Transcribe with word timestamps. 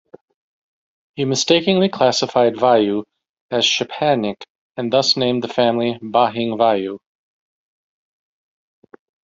He 1.13 1.25
mistakenly 1.25 1.87
classified 1.87 2.55
Vayu 2.59 3.03
as 3.51 3.65
Chepangic 3.67 4.45
and 4.75 4.91
thus 4.91 5.15
named 5.15 5.43
the 5.43 5.47
family 5.47 5.99
Bahing-Vayu. 6.01 6.97